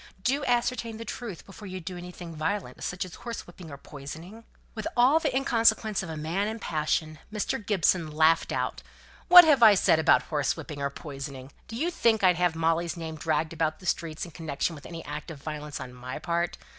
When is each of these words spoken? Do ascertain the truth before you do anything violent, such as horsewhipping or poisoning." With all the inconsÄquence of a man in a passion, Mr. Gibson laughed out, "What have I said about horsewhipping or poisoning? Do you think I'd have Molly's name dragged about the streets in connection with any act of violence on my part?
Do 0.23 0.43
ascertain 0.45 0.97
the 0.97 1.05
truth 1.05 1.45
before 1.45 1.67
you 1.67 1.79
do 1.79 1.95
anything 1.95 2.33
violent, 2.35 2.83
such 2.83 3.05
as 3.05 3.17
horsewhipping 3.17 3.69
or 3.69 3.77
poisoning." 3.77 4.43
With 4.73 4.87
all 4.97 5.19
the 5.19 5.29
inconsÄquence 5.29 6.01
of 6.01 6.09
a 6.09 6.17
man 6.17 6.47
in 6.47 6.55
a 6.55 6.59
passion, 6.59 7.19
Mr. 7.31 7.63
Gibson 7.63 8.09
laughed 8.09 8.51
out, 8.51 8.81
"What 9.27 9.45
have 9.45 9.61
I 9.61 9.75
said 9.75 9.99
about 9.99 10.29
horsewhipping 10.31 10.79
or 10.79 10.89
poisoning? 10.89 11.51
Do 11.67 11.75
you 11.75 11.91
think 11.91 12.23
I'd 12.23 12.37
have 12.37 12.55
Molly's 12.55 12.97
name 12.97 13.15
dragged 13.15 13.53
about 13.53 13.77
the 13.77 13.85
streets 13.85 14.25
in 14.25 14.31
connection 14.31 14.73
with 14.73 14.87
any 14.87 15.05
act 15.05 15.29
of 15.29 15.39
violence 15.43 15.79
on 15.79 15.93
my 15.93 16.17
part? 16.17 16.57